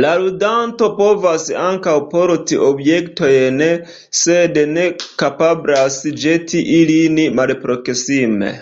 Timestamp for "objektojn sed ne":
2.68-4.84